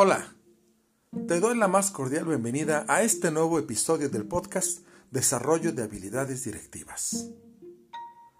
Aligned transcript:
Hola, 0.00 0.32
te 1.26 1.40
doy 1.40 1.58
la 1.58 1.66
más 1.66 1.90
cordial 1.90 2.24
bienvenida 2.24 2.84
a 2.86 3.02
este 3.02 3.32
nuevo 3.32 3.58
episodio 3.58 4.08
del 4.08 4.26
podcast 4.26 4.86
Desarrollo 5.10 5.72
de 5.72 5.82
Habilidades 5.82 6.44
Directivas. 6.44 7.30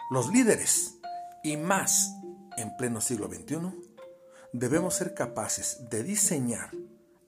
Los 0.09 0.33
líderes, 0.33 1.01
y 1.43 1.57
más 1.57 2.15
en 2.59 2.77
pleno 2.77 3.01
siglo 3.01 3.27
XXI, 3.27 3.57
debemos 4.53 4.95
ser 4.95 5.15
capaces 5.15 5.79
de 5.91 6.05
diseñar, 6.05 6.71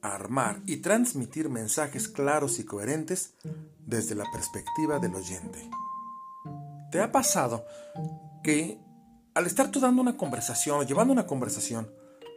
armar 0.01 0.61
y 0.65 0.77
transmitir 0.77 1.49
mensajes 1.49 2.07
claros 2.07 2.61
y 2.61 2.65
coherentes 2.65 3.35
desde 3.85 4.15
la 4.15 4.31
perspectiva 4.31 5.01
del 5.01 5.17
oyente. 5.17 5.69
¿Te 6.93 7.01
ha 7.01 7.11
pasado 7.11 7.67
que 8.45 8.79
al 9.35 9.47
estar 9.47 9.73
tú 9.73 9.81
dando 9.81 10.01
una 10.01 10.17
conversación 10.17 10.79
o 10.79 10.83
llevando 10.85 11.13
una 11.13 11.27
conversación, 11.27 11.91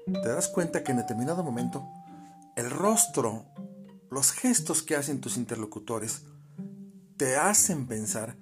te 0.05 0.29
das 0.29 0.47
cuenta 0.47 0.83
que 0.83 0.91
en 0.91 0.97
determinado 0.97 1.43
momento 1.43 1.87
el 2.55 2.69
rostro, 2.69 3.45
los 4.11 4.31
gestos 4.31 4.83
que 4.83 4.95
hacen 4.95 5.21
tus 5.21 5.37
interlocutores, 5.37 6.23
te 7.17 7.35
hacen 7.35 7.87
pensar 7.87 8.37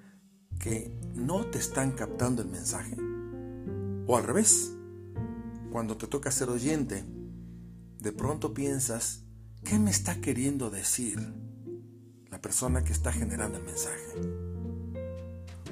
que 0.60 0.98
no 1.14 1.46
te 1.46 1.60
están 1.60 1.92
captando 1.92 2.42
el 2.42 2.50
mensaje? 2.50 2.96
O 4.08 4.18
al 4.18 4.24
revés, 4.24 4.72
cuando 5.72 5.98
te 5.98 6.08
toca 6.08 6.32
ser 6.32 6.50
oyente, 6.50 7.04
de 8.00 8.12
pronto 8.12 8.54
piensas, 8.54 9.24
¿qué 9.64 9.80
me 9.80 9.92
está 9.92 10.20
queriendo 10.22 10.70
decir 10.70 11.20
la 12.30 12.42
persona 12.42 12.84
que 12.84 12.94
está 12.94 13.12
generando 13.12 13.58
el 13.58 13.64
mensaje? 13.64 14.42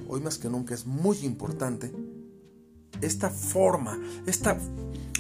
hoy 0.10 0.22
más 0.22 0.38
que 0.38 0.50
nunca 0.50 0.74
es 0.74 0.86
muy 0.86 1.18
importante 1.20 1.94
esta 3.00 3.30
forma, 3.30 3.98
esta 4.26 4.58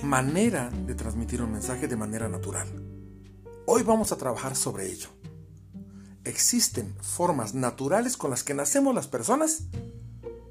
manera 0.03 0.69
de 0.69 0.95
transmitir 0.95 1.41
un 1.41 1.51
mensaje 1.51 1.87
de 1.87 1.95
manera 1.95 2.29
natural. 2.29 2.67
Hoy 3.65 3.83
vamos 3.83 4.11
a 4.11 4.17
trabajar 4.17 4.55
sobre 4.55 4.91
ello. 4.91 5.09
Existen 6.23 6.95
formas 7.01 7.53
naturales 7.53 8.17
con 8.17 8.29
las 8.29 8.43
que 8.43 8.53
nacemos 8.53 8.93
las 8.93 9.07
personas 9.07 9.63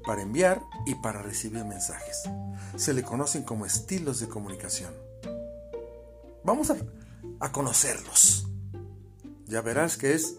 para 0.05 0.21
enviar 0.21 0.61
y 0.85 0.95
para 0.95 1.21
recibir 1.21 1.65
mensajes. 1.65 2.23
Se 2.75 2.93
le 2.93 3.03
conocen 3.03 3.43
como 3.43 3.65
estilos 3.65 4.19
de 4.19 4.27
comunicación. 4.27 4.93
Vamos 6.43 6.69
a, 6.71 6.77
a 7.39 7.51
conocerlos. 7.51 8.47
Ya 9.45 9.61
verás 9.61 9.97
que 9.97 10.13
es, 10.13 10.35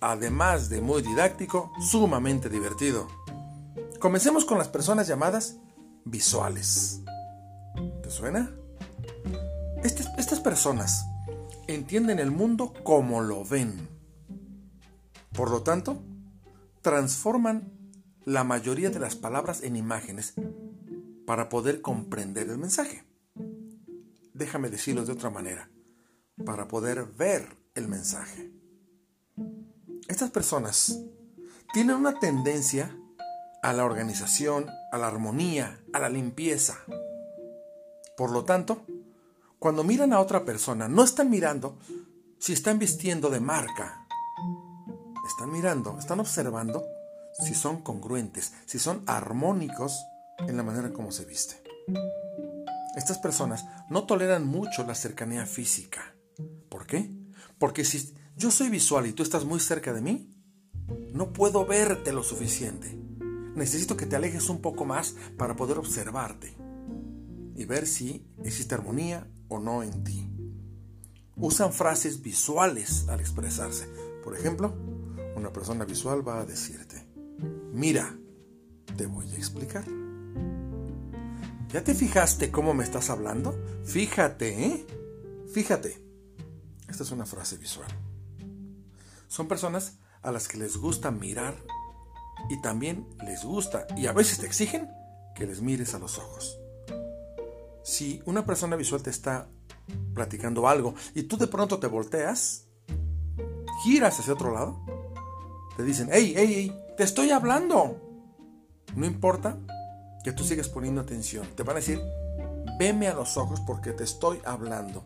además 0.00 0.68
de 0.68 0.80
muy 0.80 1.02
didáctico, 1.02 1.72
sumamente 1.80 2.48
divertido. 2.48 3.08
Comencemos 3.98 4.44
con 4.44 4.58
las 4.58 4.68
personas 4.68 5.06
llamadas 5.06 5.56
visuales. 6.04 7.02
¿Te 8.12 8.18
suena? 8.18 8.54
Estas, 9.82 10.06
estas 10.18 10.38
personas 10.40 11.06
entienden 11.66 12.18
el 12.18 12.30
mundo 12.30 12.74
como 12.84 13.22
lo 13.22 13.42
ven. 13.42 13.88
Por 15.32 15.50
lo 15.50 15.62
tanto, 15.62 16.04
transforman 16.82 17.72
la 18.26 18.44
mayoría 18.44 18.90
de 18.90 18.98
las 18.98 19.16
palabras 19.16 19.62
en 19.62 19.76
imágenes 19.76 20.34
para 21.26 21.48
poder 21.48 21.80
comprender 21.80 22.50
el 22.50 22.58
mensaje. 22.58 23.02
Déjame 24.34 24.68
decirlo 24.68 25.06
de 25.06 25.12
otra 25.12 25.30
manera, 25.30 25.70
para 26.44 26.68
poder 26.68 27.06
ver 27.06 27.56
el 27.74 27.88
mensaje. 27.88 28.52
Estas 30.08 30.30
personas 30.30 30.98
tienen 31.72 31.96
una 31.96 32.20
tendencia 32.20 32.94
a 33.62 33.72
la 33.72 33.86
organización, 33.86 34.66
a 34.92 34.98
la 34.98 35.06
armonía, 35.06 35.82
a 35.94 35.98
la 35.98 36.10
limpieza. 36.10 36.76
Por 38.22 38.30
lo 38.30 38.44
tanto, 38.44 38.86
cuando 39.58 39.82
miran 39.82 40.12
a 40.12 40.20
otra 40.20 40.44
persona, 40.44 40.86
no 40.86 41.02
están 41.02 41.28
mirando 41.28 41.76
si 42.38 42.52
están 42.52 42.78
vistiendo 42.78 43.30
de 43.30 43.40
marca. 43.40 44.06
Están 45.26 45.50
mirando, 45.50 45.98
están 45.98 46.20
observando 46.20 46.84
si 47.44 47.52
son 47.52 47.82
congruentes, 47.82 48.52
si 48.64 48.78
son 48.78 49.02
armónicos 49.06 50.04
en 50.38 50.56
la 50.56 50.62
manera 50.62 50.92
como 50.92 51.10
se 51.10 51.24
viste. 51.24 51.64
Estas 52.94 53.18
personas 53.18 53.64
no 53.90 54.04
toleran 54.04 54.46
mucho 54.46 54.86
la 54.86 54.94
cercanía 54.94 55.44
física. 55.44 56.14
¿Por 56.68 56.86
qué? 56.86 57.10
Porque 57.58 57.84
si 57.84 58.14
yo 58.36 58.52
soy 58.52 58.68
visual 58.68 59.08
y 59.08 59.14
tú 59.14 59.24
estás 59.24 59.44
muy 59.44 59.58
cerca 59.58 59.92
de 59.92 60.00
mí, 60.00 60.32
no 61.12 61.32
puedo 61.32 61.66
verte 61.66 62.12
lo 62.12 62.22
suficiente 62.22 63.02
necesito 63.54 63.96
que 63.96 64.06
te 64.06 64.16
alejes 64.16 64.48
un 64.48 64.60
poco 64.60 64.84
más 64.84 65.14
para 65.36 65.56
poder 65.56 65.78
observarte 65.78 66.56
y 67.54 67.64
ver 67.64 67.86
si 67.86 68.26
existe 68.44 68.74
armonía 68.74 69.26
o 69.48 69.58
no 69.58 69.82
en 69.82 70.04
ti. 70.04 70.30
Usan 71.36 71.72
frases 71.72 72.22
visuales 72.22 73.08
al 73.08 73.20
expresarse. 73.20 73.88
Por 74.22 74.36
ejemplo, 74.36 74.74
una 75.36 75.52
persona 75.52 75.84
visual 75.84 76.26
va 76.26 76.40
a 76.40 76.46
decirte, 76.46 77.06
mira, 77.72 78.16
te 78.96 79.06
voy 79.06 79.30
a 79.30 79.36
explicar. 79.36 79.84
¿Ya 81.68 81.82
te 81.82 81.94
fijaste 81.94 82.50
cómo 82.50 82.74
me 82.74 82.84
estás 82.84 83.08
hablando? 83.08 83.58
Fíjate, 83.84 84.66
¿eh? 84.66 84.86
Fíjate. 85.52 85.98
Esta 86.88 87.02
es 87.02 87.10
una 87.10 87.24
frase 87.24 87.56
visual. 87.56 87.88
Son 89.26 89.48
personas 89.48 89.98
a 90.20 90.30
las 90.30 90.48
que 90.48 90.58
les 90.58 90.76
gusta 90.76 91.10
mirar 91.10 91.56
y 92.50 92.60
también 92.60 93.08
les 93.24 93.44
gusta 93.44 93.86
y 93.96 94.06
a 94.06 94.12
veces 94.12 94.38
te 94.38 94.46
exigen 94.46 94.90
que 95.34 95.46
les 95.46 95.62
mires 95.62 95.94
a 95.94 95.98
los 95.98 96.18
ojos. 96.18 96.61
Si 97.82 98.22
una 98.26 98.44
persona 98.44 98.76
visual 98.76 99.02
te 99.02 99.10
está 99.10 99.48
platicando 100.14 100.68
algo 100.68 100.94
y 101.14 101.24
tú 101.24 101.36
de 101.36 101.46
pronto 101.46 101.78
te 101.78 101.86
volteas, 101.86 102.68
giras 103.82 104.18
hacia 104.18 104.34
otro 104.34 104.52
lado, 104.52 104.84
te 105.76 105.82
dicen, 105.82 106.08
hey, 106.12 106.34
hey, 106.36 106.52
hey, 106.54 106.80
te 106.96 107.04
estoy 107.04 107.30
hablando. 107.30 108.00
No 108.94 109.06
importa 109.06 109.58
que 110.22 110.32
tú 110.32 110.44
sigas 110.44 110.68
poniendo 110.68 111.00
atención, 111.00 111.46
te 111.56 111.62
van 111.62 111.76
a 111.76 111.80
decir, 111.80 112.00
veme 112.78 113.08
a 113.08 113.14
los 113.14 113.36
ojos 113.36 113.60
porque 113.60 113.92
te 113.92 114.04
estoy 114.04 114.40
hablando. 114.44 115.04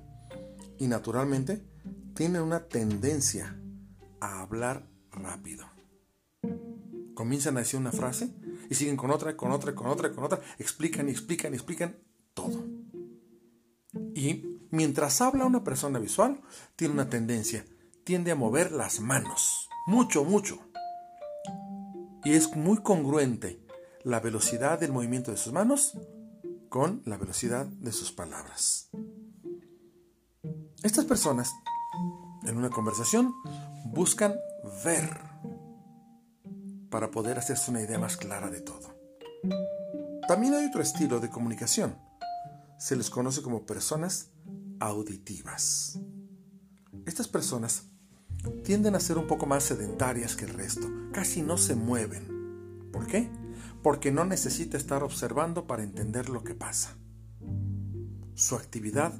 Y 0.79 0.89
naturalmente 0.89 1.65
tienen 2.15 2.43
una 2.43 2.65
tendencia 2.65 3.59
a 4.21 4.43
hablar 4.43 4.87
rápido 5.11 5.67
comienzan 7.17 7.57
a 7.57 7.61
decir 7.61 7.81
una 7.81 7.91
frase 7.91 8.31
y 8.71 8.75
siguen 8.77 8.97
con 8.97 9.11
otra, 9.11 9.37
con 9.37 9.51
otra, 9.51 9.75
con 9.75 9.89
otra, 9.89 10.13
con 10.13 10.23
otra, 10.23 10.39
explican 10.59 11.09
y 11.09 11.13
explican 11.13 11.53
y 11.53 11.57
explican 11.57 11.97
Y 14.27 14.59
mientras 14.73 15.21
habla 15.21 15.45
una 15.45 15.63
persona 15.63 16.01
visual, 16.01 16.41
tiene 16.75 16.95
una 16.95 17.09
tendencia, 17.09 17.65
tiende 18.03 18.33
a 18.33 18.35
mover 18.35 18.73
las 18.73 18.99
manos, 18.99 19.69
mucho, 19.87 20.25
mucho. 20.25 20.59
Y 22.25 22.33
es 22.33 22.57
muy 22.57 22.79
congruente 22.79 23.61
la 24.03 24.19
velocidad 24.19 24.81
del 24.81 24.91
movimiento 24.91 25.31
de 25.31 25.37
sus 25.37 25.53
manos 25.53 25.97
con 26.69 27.03
la 27.05 27.17
velocidad 27.17 27.67
de 27.67 27.93
sus 27.93 28.11
palabras. 28.11 28.91
Estas 30.83 31.05
personas, 31.05 31.53
en 32.47 32.57
una 32.57 32.71
conversación, 32.71 33.33
buscan 33.85 34.35
ver 34.85 35.21
para 36.91 37.13
poder 37.13 37.39
hacerse 37.39 37.71
una 37.71 37.81
idea 37.81 38.01
más 38.01 38.17
clara 38.17 38.51
de 38.51 38.61
todo. 38.61 38.93
También 40.27 40.55
hay 40.55 40.67
otro 40.67 40.83
estilo 40.83 41.21
de 41.21 41.31
comunicación. 41.31 41.97
Se 42.79 42.95
les 42.95 43.11
conoce 43.11 43.43
como 43.43 43.65
personas 43.65 44.31
auditivas. 44.81 45.99
Estas 47.07 47.29
personas 47.29 47.85
tienden 48.65 48.95
a 48.95 49.01
ser 49.01 49.19
un 49.19 49.27
poco 49.27 49.47
más 49.47 49.65
sedentarias 49.65 50.37
que 50.37 50.45
el 50.45 50.55
resto, 50.55 50.87
casi 51.13 51.43
no 51.43 51.57
se 51.57 51.75
mueven. 51.75 52.91
¿Por 52.93 53.07
qué? 53.07 53.31
Porque 53.83 54.13
no 54.13 54.25
necesita 54.25 54.77
estar 54.77 55.03
observando 55.03 55.67
para 55.67 55.83
entender 55.83 56.29
lo 56.29 56.45
que 56.45 56.55
pasa. 56.55 56.97
Su 58.35 58.57
actividad 58.57 59.15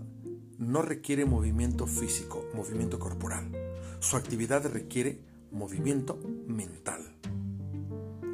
no 0.59 0.83
requiere 0.83 1.25
movimiento 1.25 1.87
físico, 1.87 2.45
movimiento 2.55 2.99
corporal. 2.99 3.53
Su 4.01 4.17
actividad 4.17 4.67
requiere 4.71 5.23
movimiento 5.51 6.21
mental 6.47 7.17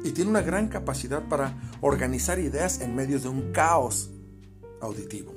y 0.03 0.11
tiene 0.11 0.29
una 0.29 0.41
gran 0.41 0.67
capacidad 0.67 1.27
para 1.29 1.57
organizar 1.81 2.39
ideas 2.39 2.81
en 2.81 2.95
medio 2.95 3.19
de 3.19 3.29
un 3.29 3.53
caos 3.53 4.11
auditivo. 4.85 5.33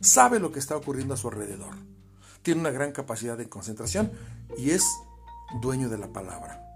Sabe 0.00 0.40
lo 0.40 0.50
que 0.50 0.58
está 0.58 0.76
ocurriendo 0.76 1.14
a 1.14 1.16
su 1.16 1.28
alrededor. 1.28 1.74
Tiene 2.42 2.60
una 2.60 2.70
gran 2.70 2.92
capacidad 2.92 3.38
de 3.38 3.48
concentración 3.48 4.10
y 4.58 4.70
es 4.70 4.84
dueño 5.60 5.88
de 5.88 5.98
la 5.98 6.08
palabra. 6.08 6.74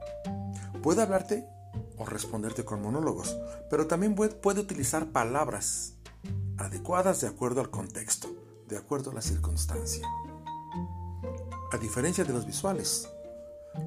Puede 0.82 1.02
hablarte 1.02 1.44
o 1.98 2.06
responderte 2.06 2.64
con 2.64 2.82
monólogos, 2.82 3.36
pero 3.68 3.86
también 3.86 4.14
puede 4.14 4.60
utilizar 4.60 5.06
palabras 5.06 5.94
adecuadas 6.58 7.20
de 7.20 7.28
acuerdo 7.28 7.60
al 7.60 7.70
contexto, 7.70 8.28
de 8.68 8.76
acuerdo 8.76 9.10
a 9.10 9.14
la 9.14 9.22
circunstancia. 9.22 10.06
A 11.72 11.78
diferencia 11.78 12.24
de 12.24 12.32
los 12.32 12.46
visuales, 12.46 13.08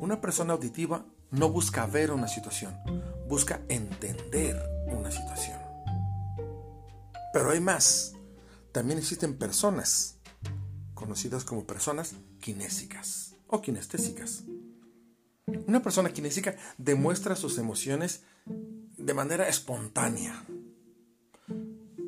una 0.01 0.19
persona 0.19 0.53
auditiva 0.53 1.05
no 1.31 1.49
busca 1.49 1.85
ver 1.85 2.11
una 2.11 2.27
situación, 2.27 2.77
busca 3.27 3.61
entender 3.69 4.61
una 4.87 5.11
situación. 5.11 5.68
Pero 7.33 7.51
hay 7.51 7.59
más. 7.59 8.13
También 8.71 8.99
existen 8.99 9.37
personas 9.37 10.15
conocidas 10.93 11.43
como 11.43 11.65
personas 11.65 12.13
kinésicas 12.39 13.35
o 13.47 13.61
kinestésicas. 13.61 14.43
Una 15.67 15.81
persona 15.81 16.11
kinésica 16.11 16.55
demuestra 16.77 17.35
sus 17.35 17.57
emociones 17.57 18.23
de 18.45 19.13
manera 19.13 19.47
espontánea. 19.47 20.45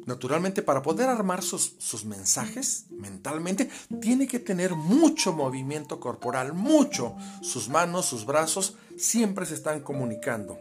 Naturalmente, 0.06 0.62
para 0.62 0.82
poder 0.82 1.10
armar 1.10 1.42
sus, 1.42 1.76
sus, 1.78 2.06
mensajes 2.06 2.88
mentalmente, 2.90 3.70
tiene 4.02 4.28
que 4.28 4.40
tener 4.40 4.76
mucho 4.76 5.32
movimiento 5.32 6.00
corporal, 6.00 6.54
mucho. 6.54 7.16
Sus 7.42 7.70
manos, 7.70 8.08
sus 8.08 8.26
brazos 8.26 8.76
siempre 8.98 9.46
se 9.46 9.54
están 9.54 9.82
comunicando. 9.82 10.60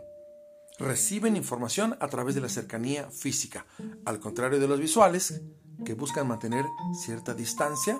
Reciben 0.80 1.36
información 1.36 1.96
a 2.00 2.08
través 2.08 2.34
de 2.34 2.40
la 2.40 2.48
cercanía 2.48 3.10
física, 3.10 3.66
al 4.04 4.18
contrario 4.18 4.58
de 4.58 4.66
los 4.66 4.80
visuales, 4.80 5.40
que 5.84 5.94
buscan 5.94 6.26
mantener 6.26 6.64
cierta 7.04 7.34
distancia 7.34 7.98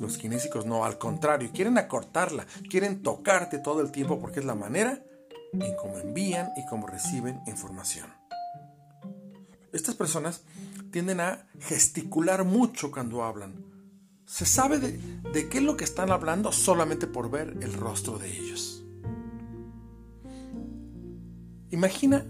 los 0.00 0.18
kinésicos 0.18 0.66
no, 0.66 0.84
al 0.84 0.98
contrario, 0.98 1.50
quieren 1.52 1.78
acortarla, 1.78 2.46
quieren 2.68 3.02
tocarte 3.02 3.58
todo 3.58 3.80
el 3.80 3.92
tiempo 3.92 4.20
porque 4.20 4.40
es 4.40 4.46
la 4.46 4.54
manera 4.54 5.02
en 5.52 5.76
cómo 5.76 5.98
envían 5.98 6.50
y 6.56 6.66
cómo 6.66 6.86
reciben 6.86 7.40
información. 7.46 8.12
Estas 9.72 9.94
personas 9.94 10.42
tienden 10.90 11.20
a 11.20 11.48
gesticular 11.60 12.44
mucho 12.44 12.90
cuando 12.90 13.24
hablan. 13.24 13.64
Se 14.26 14.46
sabe 14.46 14.78
de, 14.78 14.98
de 15.32 15.48
qué 15.48 15.58
es 15.58 15.64
lo 15.64 15.76
que 15.76 15.84
están 15.84 16.10
hablando 16.10 16.50
solamente 16.50 17.06
por 17.06 17.30
ver 17.30 17.56
el 17.60 17.72
rostro 17.74 18.18
de 18.18 18.36
ellos. 18.36 18.73
Imagina 21.74 22.24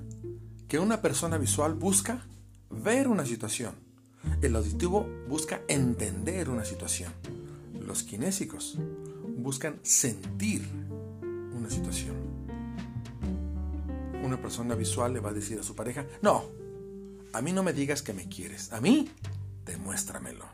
que 0.69 0.79
una 0.79 1.01
persona 1.01 1.39
visual 1.39 1.75
busca 1.75 2.27
ver 2.71 3.09
una 3.09 3.25
situación. 3.25 3.75
El 4.43 4.57
auditivo 4.57 5.07
busca 5.29 5.61
entender 5.69 6.49
una 6.49 6.65
situación 6.65 7.13
los 7.87 8.03
kinésicos 8.03 8.77
buscan 9.37 9.79
sentir 9.83 10.67
una 11.55 11.71
situación. 11.71 12.17
Una 14.23 14.41
persona 14.41 14.75
visual 14.75 15.13
le 15.13 15.21
va 15.21 15.31
a 15.31 15.35
decir 15.35 15.59
a 15.59 15.63
su 15.63 15.77
pareja, 15.77 16.07
no, 16.23 16.45
a 17.33 17.43
mí 17.43 17.53
no 17.53 17.63
me 17.63 17.73
digas 17.73 18.03
que 18.03 18.15
me 18.15 18.29
quieres, 18.29 18.73
a 18.73 18.81
mí 18.81 19.11
demuéstramelo. 19.67 20.47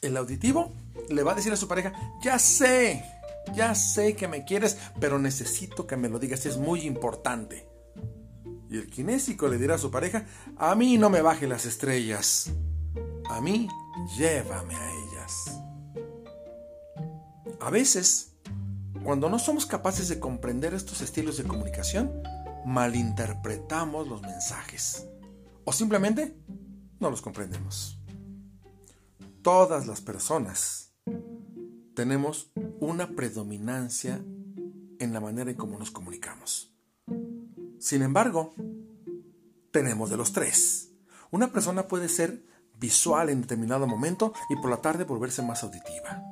El 0.00 0.16
auditivo 0.16 0.72
le 1.08 1.22
va 1.22 1.32
a 1.32 1.34
decir 1.34 1.52
a 1.52 1.56
su 1.56 1.66
pareja, 1.66 1.92
ya 2.22 2.38
sé, 2.38 3.04
ya 3.54 3.74
sé 3.74 4.14
que 4.14 4.28
me 4.28 4.44
quieres, 4.44 4.78
pero 5.00 5.18
necesito 5.18 5.86
que 5.86 5.96
me 5.96 6.08
lo 6.08 6.18
digas, 6.18 6.46
es 6.46 6.56
muy 6.56 6.80
importante. 6.82 7.68
Y 8.70 8.76
el 8.78 8.88
kinésico 8.88 9.48
le 9.48 9.58
dirá 9.58 9.76
a 9.76 9.78
su 9.78 9.90
pareja, 9.90 10.26
a 10.56 10.74
mí 10.74 10.98
no 10.98 11.10
me 11.10 11.22
baje 11.22 11.46
las 11.46 11.66
estrellas, 11.66 12.50
a 13.28 13.40
mí 13.40 13.68
llévame 14.16 14.74
a 14.74 14.90
ellas. 14.90 15.60
A 17.60 17.70
veces, 17.70 18.32
cuando 19.04 19.28
no 19.28 19.38
somos 19.38 19.66
capaces 19.66 20.08
de 20.08 20.18
comprender 20.18 20.74
estos 20.74 21.00
estilos 21.00 21.36
de 21.36 21.44
comunicación, 21.44 22.12
malinterpretamos 22.64 24.08
los 24.08 24.22
mensajes 24.22 25.06
o 25.64 25.72
simplemente 25.72 26.36
no 26.98 27.10
los 27.10 27.22
comprendemos. 27.22 28.00
Todas 29.42 29.86
las 29.86 30.00
personas 30.00 30.92
tenemos 31.94 32.50
una 32.80 33.08
predominancia 33.08 34.20
en 34.98 35.12
la 35.12 35.20
manera 35.20 35.50
en 35.50 35.56
cómo 35.56 35.78
nos 35.78 35.90
comunicamos. 35.90 36.72
Sin 37.78 38.02
embargo, 38.02 38.54
tenemos 39.70 40.10
de 40.10 40.16
los 40.16 40.32
tres. 40.32 40.90
Una 41.30 41.52
persona 41.52 41.88
puede 41.88 42.08
ser 42.08 42.42
visual 42.78 43.30
en 43.30 43.42
determinado 43.42 43.86
momento 43.86 44.32
y 44.48 44.56
por 44.56 44.70
la 44.70 44.80
tarde 44.80 45.04
volverse 45.04 45.42
más 45.42 45.62
auditiva. 45.62 46.22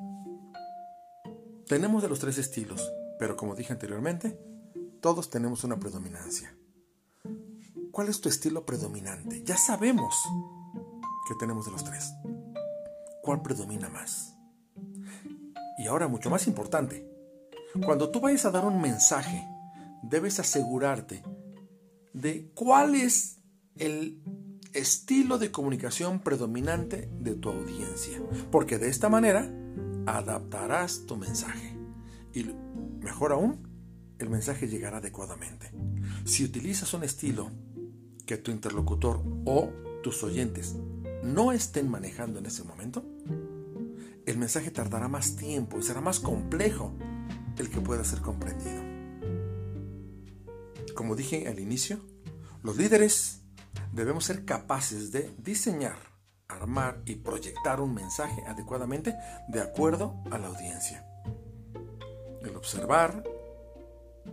Tenemos 1.67 2.03
de 2.03 2.09
los 2.09 2.21
tres 2.21 2.39
estilos, 2.39 2.93
pero 3.19 3.37
como 3.37 3.55
dije 3.55 3.73
anteriormente, 3.73 4.39
todos 5.01 5.31
tenemos 5.31 5.65
una 5.65 5.79
predominancia. 5.79 6.57
¿Cuál 7.91 8.09
es 8.09 8.21
tu 8.21 8.29
estilo 8.29 8.67
predominante? 8.67 9.43
Ya 9.45 9.57
sabemos 9.57 10.15
que 11.29 11.35
tenemos 11.37 11.67
de 11.67 11.73
los 11.73 11.85
tres. 11.85 12.13
¿Cuál 13.23 13.41
predomina 13.41 13.89
más? 13.89 14.34
Y 15.85 15.87
ahora, 15.87 16.09
mucho 16.09 16.31
más 16.31 16.47
importante, 16.47 17.07
cuando 17.85 18.09
tú 18.09 18.19
vayas 18.19 18.47
a 18.47 18.51
dar 18.51 18.65
un 18.65 18.81
mensaje, 18.81 19.47
debes 20.03 20.41
asegurarte 20.41 21.23
de 22.15 22.51
cuál 22.55 22.95
es 22.95 23.43
el 23.77 24.23
estilo 24.73 25.37
de 25.37 25.51
comunicación 25.51 26.21
predominante 26.21 27.11
de 27.21 27.35
tu 27.35 27.51
audiencia, 27.51 28.19
porque 28.51 28.79
de 28.79 28.89
esta 28.89 29.11
manera 29.11 29.47
adaptarás 30.07 31.05
tu 31.05 31.19
mensaje. 31.19 31.77
Y 32.33 32.45
mejor 33.01 33.33
aún, 33.33 33.69
el 34.19 34.31
mensaje 34.31 34.69
llegará 34.69 34.97
adecuadamente. 34.97 35.71
Si 36.25 36.45
utilizas 36.45 36.95
un 36.95 37.05
estilo 37.05 37.51
que 38.25 38.39
tu 38.39 38.51
interlocutor 38.51 39.23
o 39.45 39.71
tus 40.03 40.25
oyentes 40.25 40.77
no 41.23 41.53
estén 41.53 41.91
manejando 41.91 42.39
en 42.39 42.47
ese 42.47 42.65
momento, 42.65 43.05
el 44.35 44.41
mensaje 44.41 44.73
tardará 44.73 45.07
más 45.07 45.37
tiempo 45.37 45.79
y 45.79 45.83
será 45.83 46.01
más 46.01 46.19
complejo 46.19 46.93
el 47.57 47.71
que 47.71 47.81
pueda 47.81 48.05
ser 48.05 48.21
comprendido. 48.21 48.83
Como 50.95 51.15
dije 51.15 51.47
al 51.49 51.61
inicio, 51.61 52.01
los 52.63 52.77
líderes 52.77 53.43
debemos 53.93 54.25
ser 54.25 54.45
capaces 54.45 55.13
de 55.13 55.31
diseñar 55.39 55.97
armar 56.49 57.01
y 57.05 57.15
proyectar 57.17 57.81
un 57.81 57.95
mensaje 57.95 58.43
adecuadamente 58.47 59.15
de 59.49 59.61
acuerdo 59.61 60.17
a 60.31 60.39
la 60.39 60.49
audiencia. 60.49 61.07
El 62.43 62.57
observar 62.57 63.23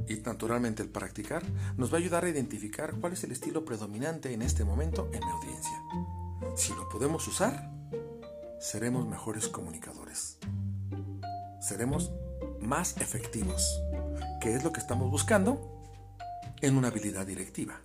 y 0.08 0.16
naturalmente 0.16 0.82
el 0.82 0.90
practicar 0.90 1.44
nos 1.78 1.92
va 1.92 1.98
a 1.98 2.00
ayudar 2.00 2.26
a 2.26 2.30
identificar 2.30 2.96
cuál 3.00 3.14
es 3.14 3.24
el 3.24 3.32
estilo 3.32 3.66
predominante 3.66 4.34
en 4.34 4.42
este 4.42 4.64
momento 4.64 5.10
en 5.14 5.22
la 5.22 5.32
audiencia. 5.32 5.78
Si 6.56 6.74
lo 6.74 6.90
podemos 6.90 7.28
usar, 7.28 7.72
seremos 8.62 9.08
mejores 9.08 9.50
comunicadores. 9.50 10.38
Seremos 11.60 12.12
más 12.62 12.96
efectivos, 12.98 13.82
que 14.40 14.54
es 14.54 14.64
lo 14.64 14.72
que 14.72 14.80
estamos 14.80 15.10
buscando 15.12 15.84
en 16.62 16.78
una 16.78 16.88
habilidad 16.88 17.26
directiva, 17.26 17.82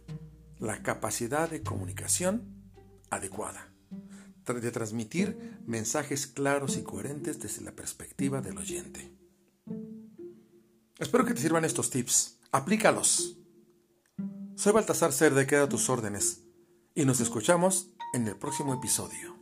la 0.58 0.82
capacidad 0.82 1.50
de 1.50 1.62
comunicación 1.62 2.70
adecuada 3.10 3.72
de 4.54 4.70
transmitir 4.70 5.58
mensajes 5.66 6.26
claros 6.26 6.76
y 6.76 6.82
coherentes 6.82 7.40
desde 7.40 7.62
la 7.62 7.72
perspectiva 7.72 8.40
del 8.40 8.58
oyente. 8.58 9.12
Espero 10.98 11.24
que 11.24 11.34
te 11.34 11.40
sirvan 11.40 11.64
estos 11.64 11.90
tips. 11.90 12.38
Aplícalos. 12.52 13.38
Soy 14.54 14.72
Baltasar 14.72 15.12
Cerda, 15.12 15.46
queda 15.46 15.68
tus 15.68 15.90
órdenes 15.90 16.42
y 16.94 17.04
nos 17.04 17.20
escuchamos 17.20 17.90
en 18.14 18.26
el 18.28 18.36
próximo 18.36 18.72
episodio. 18.72 19.35